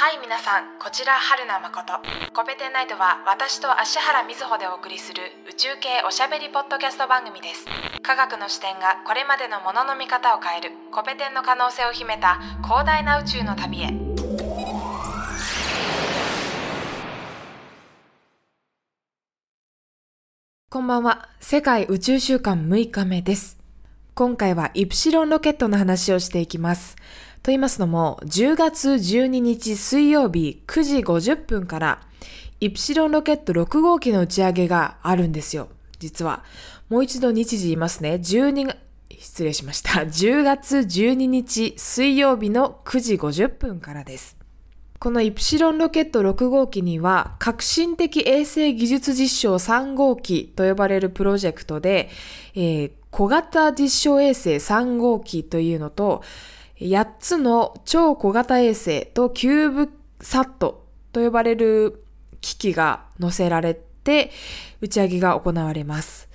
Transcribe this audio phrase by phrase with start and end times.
[0.00, 1.92] はい皆さんこちら春名誠。
[2.32, 7.66] コペテンナイトは私と芦原瑞穂でお送りする宇宙系おしゃべりポッドキャスト番組です。
[8.00, 10.70] 科学の視点がこれまでのものの見方を変える。
[10.90, 13.88] コペテンの可能性を秘めた広大な宇宙の旅へ。
[20.70, 21.28] こんばんは。
[21.40, 23.60] 世界宇宙週間6日目です。
[24.14, 26.96] 今回はイプシロンロケットの話をしていきます。
[27.42, 32.00] と言いますのも、10月12日水曜日9時50分から、
[32.60, 35.68] イプシロンロケット6号機の打ち上げがあるんですよ。
[35.98, 36.44] 実は。
[36.90, 38.20] もう一度日時言いますね。
[38.22, 38.76] 12が、
[39.18, 40.00] 失礼しました。
[40.00, 44.36] 10月12日水曜日の9時50分からです。
[44.98, 52.10] このイプシロンロケット6号機には、革新的衛星技術実証3号機と呼ばれるプロジェクトで、
[52.54, 56.22] えー、小型実証衛星3号機というのと、
[56.80, 59.90] 8つの超小型衛星とキューブ
[60.20, 62.04] サットと呼ばれる
[62.40, 64.30] 機器が載せられて
[64.80, 66.28] 打ち上げが行われます。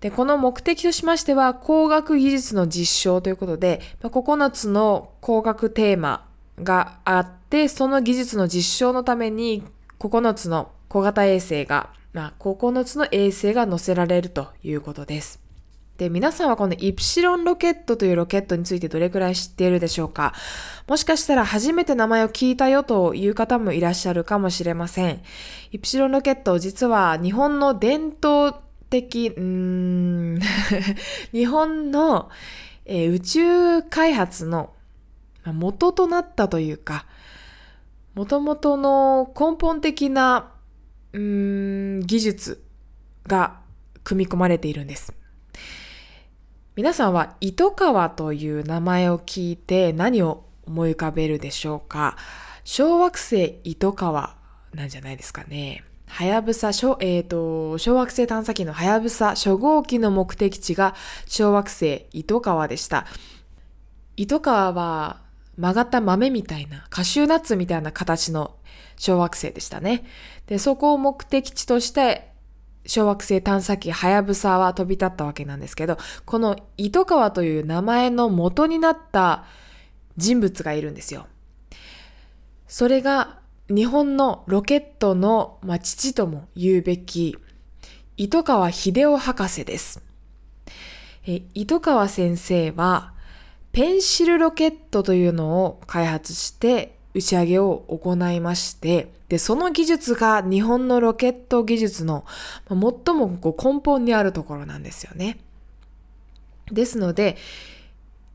[0.00, 6.26] で、この目的としましては、工学技術の実証ということで、9つの工学テーマ
[6.60, 9.62] があって、その技術の実証のために
[10.00, 15.41] 9つの小型衛星が、まあ、9つの衛星が載せられるということです。
[16.02, 20.34] で、皆さんはこのイプシロンロケットというロケットについてどれくらい知っているでしょうか？
[20.88, 25.22] もしかしたら初めて名前を聞いたよという方もいらっしゃるかもしれません。
[25.70, 28.52] イプシロンロケット実は日本の伝統
[28.90, 30.40] 的、うーん
[31.30, 32.30] 日本の、
[32.84, 34.72] えー、宇宙開発の
[35.44, 37.06] 元となったというか、
[38.14, 40.50] 元々の根本的な、
[41.12, 42.64] うーん、技術
[43.28, 43.60] が
[44.02, 45.14] 組み込まれているんです。
[46.74, 52.16] 皆さんは糸川という名前を聞いて何を思い浮かべるでしょうか？
[52.64, 54.36] 小惑星糸川
[54.72, 55.84] なんじゃないですかね。
[56.06, 60.94] はやぶさ、えっ、ー、と、小惑星探査機のはやぶさ初号機の目的地が
[61.26, 63.06] 小惑星糸川でした。
[64.16, 65.20] 糸川は
[65.58, 68.56] 曲がった豆みたいな、カシューナッツみたいな形の
[68.96, 70.06] 小惑星でしたね。
[70.46, 72.31] で、そこを目的地として
[72.86, 79.44] 小惑星探査機はやぶさは飛び立ったわけなんですけど、この糸川という名前の元になった
[80.16, 81.26] 人物がいるんですよ。
[82.66, 83.38] それが
[83.68, 87.36] 日本のロケットの、まあ、父とも言うべき
[88.16, 90.02] 糸川秀夫博士です。
[91.26, 93.14] え糸川先生は
[93.72, 102.24] ペンシルロケットというのを開発して打ち上げを行いまして、で、その技術が日本のロケット技術の
[102.68, 102.78] 最
[103.14, 105.38] もこう根本にあるところなんですよね。
[106.70, 107.36] ですので、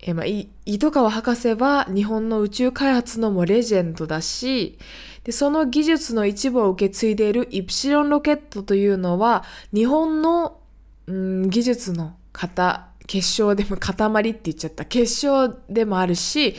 [0.00, 0.26] えまあ、
[0.66, 4.78] 糸川博士は日本の宇宙開発のもレジェンドだし、
[5.24, 9.44] で、その技術の一部を受け継いでいるイプシロンロケットというのは、
[9.74, 10.60] 日本の、
[11.06, 14.84] うん、技術の型、結晶でも塊って言っちゃった。
[14.84, 16.54] 結晶でもあるし、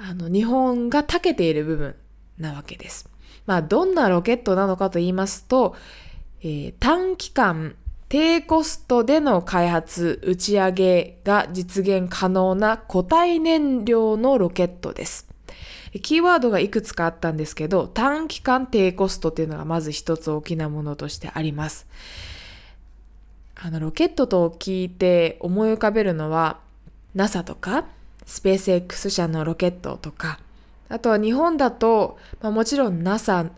[0.00, 1.94] あの、日本が長けている部分
[2.38, 3.10] なわけです。
[3.46, 5.74] まあ、どんなロケットなのかと言いますと、
[6.40, 7.74] えー、短期間、
[8.08, 15.26] 低コストでの開発、打ち上げが実現可能な固体燃料のロケットです。
[16.00, 21.86] キーワードがいくつかあったんですけど、短期間低コストっていうのがまず一つ大きなものとしてあります。
[23.56, 26.60] あの、ロケットと聞いて思い浮かべるのは、
[27.14, 27.86] NASA とか、
[28.28, 30.38] スペース X 社のロケットとか、
[30.90, 33.50] あとは日本だと、まあ、もちろん NASA、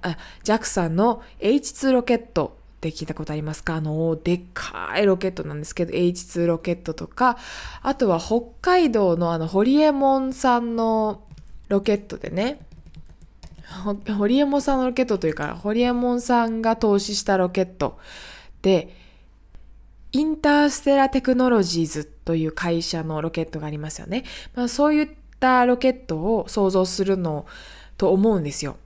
[0.44, 3.75] JAXA の H2 ロケットって聞いたことありますか？
[3.75, 7.36] あの、でっかいロケットなんですけど、H2 ロケットとか、
[7.82, 11.22] あとは北海道のあの、ホリエモンさんの
[11.69, 12.60] ロケットでね、
[14.16, 17.98] ホリエモンさんのロケットというか、ホリエモンさんが投資したロケット
[18.62, 18.97] で、
[20.12, 24.25] インターステラテクノロジーズという会社のロケットがありますよね。
[24.54, 27.47] まあ、そういったロケットを想像するの
[27.97, 28.76] と思うんですよ。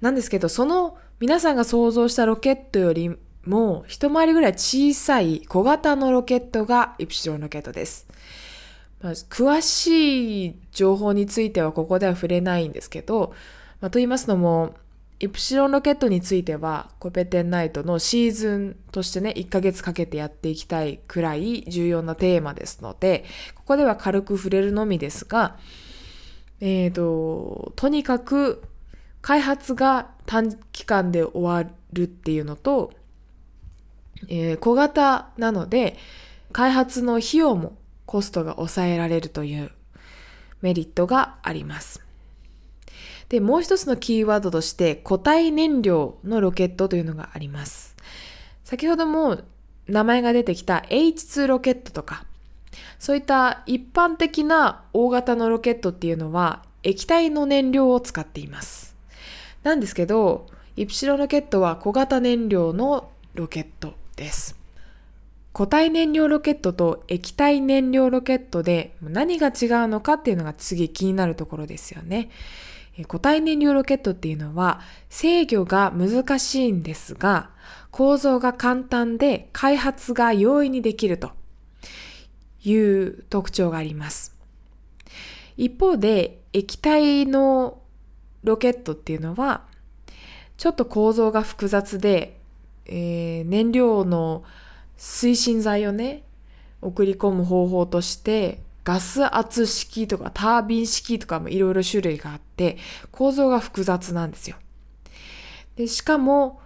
[0.00, 8.06] なんですけど、その皆さんが想像したロケットよりも一回りぐらい小さい小型のロケットがイプシロンロケットです。
[9.00, 13.32] まあ、詳しい情報についてはここでは触れないんですけど、
[13.80, 14.74] まあ、と言いますのも、
[15.20, 23.24] イプシロンロケットについては、コペテンナイトのシーズンとしてね、1ヶ月かけてやっていきたいくらい重要なテーマですので、
[23.56, 25.56] ここでは軽く触れるのみですが、
[26.60, 28.62] えっ、ー、と、とにかく
[29.20, 32.92] 開発が短期間で終わるっていうのと、
[34.28, 35.96] えー、小型なので、
[36.52, 37.76] 開発の費用も
[38.06, 39.72] コストが抑えられるという
[40.62, 42.07] メリットがあります。
[43.28, 47.96] で、もう一つのキーワードとして固体燃料のロケットというのがあります。
[48.64, 49.40] 先ほども
[49.86, 52.24] 名前が出てきた H2 ロケットとか、
[52.98, 58.96] そういった一般的な大型のロケットっていうのは液体の燃料を使っています。
[59.62, 60.46] なんですけど、
[60.76, 64.56] イプシロンロケットは小型燃料のロケットです。
[65.52, 69.52] 固体燃料ロケットと液体燃料ロケットで何が違う
[69.88, 72.30] のかっていうのが次気になるところですよね。
[73.04, 77.50] 固体燃料ロケットっていうのは制御が難しいんですが
[77.90, 81.30] 構造が簡単で開発が容易にできると
[82.64, 84.36] いう特徴があります。
[85.56, 87.80] 一方で液体の
[88.44, 89.62] ロケットっていうのは
[90.58, 92.40] ちょっと構造が複雑で、
[92.86, 94.44] えー、燃料の
[94.98, 96.24] 推進剤をね、
[96.82, 102.78] 送り込む方法として、ガス圧式とかタービン式とかもいろいろ種類があって、
[103.12, 104.56] 構造が複雑なんですよ。
[105.76, 106.62] でしかも、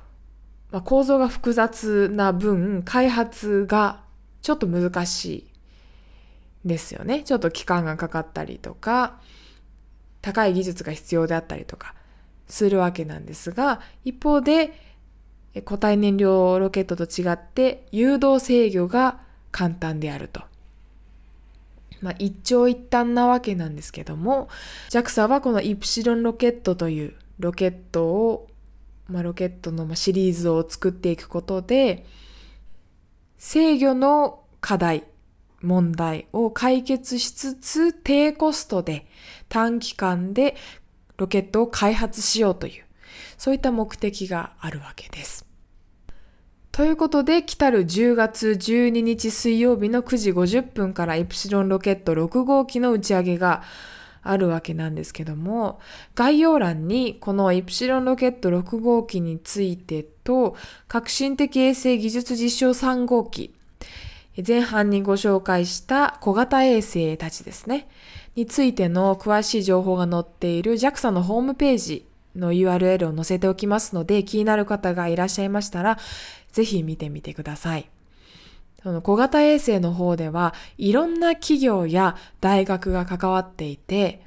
[0.70, 4.04] まあ、構造が複雑な分、開発が
[4.40, 5.50] ちょっと難しい
[6.64, 7.24] ですよね。
[7.24, 9.18] ちょっと期間がかかったりとか、
[10.20, 11.96] 高い技術が必要であったりとか
[12.46, 14.78] するわけなんですが、一方で、
[15.64, 19.18] 固体燃料ロケットと違って誘導制御が
[19.50, 20.51] 簡単であると。
[22.02, 24.48] まあ、一長一短なわけなんですけども、
[24.90, 28.48] JAXA はこのイプシロンロケットというロケットを、
[29.08, 32.04] まあ、ロケットのシリーズを作っていくことで、
[33.38, 35.04] 制御の課題、
[35.62, 39.06] 問題を解決しつつ低コストで
[39.48, 40.56] 短期間で
[41.16, 42.84] ロケットを開発しようという
[43.38, 45.51] そういった目的があるわけです。
[46.72, 53.62] ということで、来たる10月12日水曜日の9時50分からイプシロンロケット6号機の打ち上げが
[54.22, 55.80] あるわけなんですけども、
[56.14, 60.56] 概要欄にこのイプシロンロケット6号機についてと、
[60.88, 63.52] 革新的衛星技術実証3号機、
[64.46, 67.86] 前半にご紹介した小型衛星たちですね、
[68.34, 75.98] についての詳しい情報が載っている JAXA のホームページの URL を載せておきますので、気になる方がいらっしゃいましたら、
[76.52, 77.88] ぜひ見てみてください。
[78.82, 84.22] その小型衛星の方では、いろんな企業や大学が関わっていて、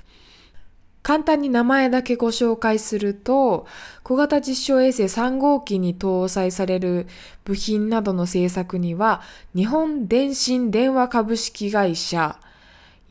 [1.04, 3.68] 簡単に名前だけご紹介すると、
[4.02, 7.06] 小型実証衛星3号機に搭載される
[7.44, 9.22] 部品などの製作には、
[9.54, 12.40] 日本電信電話株式会社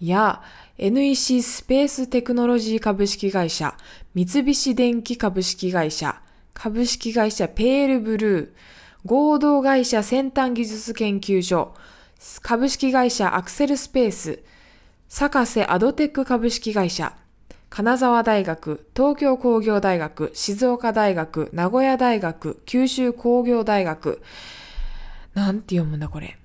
[0.01, 0.43] や
[0.77, 3.77] NEC スペーステクノロジー株式会社、
[4.15, 6.21] 三菱電機株式会社、
[6.53, 8.51] 株式会社ペールブルー、
[9.07, 11.75] 合同会社先端技術研究所、
[12.41, 14.43] 株式会社アクセルスペース、
[15.09, 17.15] 坂瀬アドテック株式会社、
[17.69, 24.23] 金沢大学、東京工業大学、静岡大学、名古屋大学、九州工業大学、
[25.35, 26.39] なんて読むんだこれ。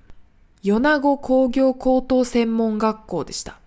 [0.62, 3.58] 米子工業高等専門学校でした。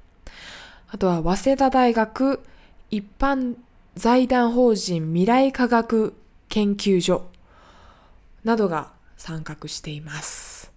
[0.89, 2.41] あとは、早稲田大学
[2.91, 3.55] 一般
[3.95, 6.13] 財団法人未来科学
[6.49, 7.32] 研究所
[8.43, 10.71] などが参画しています。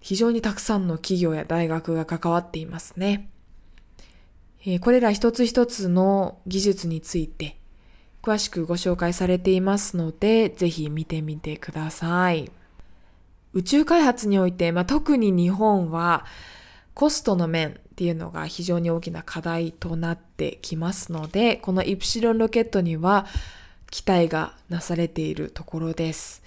[0.00, 3.30] 非常にたくさんの企業や大学が関わっていますね。
[4.80, 7.58] これら一つ一つの技術について
[8.22, 12.50] 詳しくご紹介されていますので、ぜひ見てみてください。
[13.54, 16.26] 宇宙開発において、まあ、特に日本は
[16.94, 23.26] コストの面、っていうのが非常に大きな課題となってきますので、このイプシロンロケットには
[23.90, 26.42] 期待がなされているところです。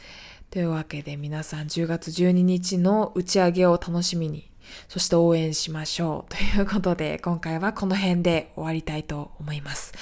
[0.49, 4.49] というわけで皆さん10月12日の打ち上げを楽しみに、
[4.87, 6.31] そして応援しましょう。
[6.35, 9.93] ということで今回はこの辺で終わりたいと思います。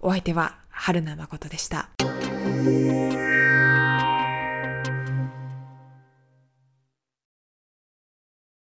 [0.00, 1.90] お相手は春名誠でした。